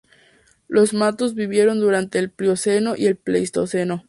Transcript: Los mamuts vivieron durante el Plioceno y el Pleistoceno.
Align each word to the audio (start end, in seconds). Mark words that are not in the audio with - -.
Los 0.67 0.95
mamuts 0.95 1.35
vivieron 1.35 1.79
durante 1.79 2.17
el 2.17 2.31
Plioceno 2.31 2.95
y 2.95 3.05
el 3.05 3.17
Pleistoceno. 3.17 3.99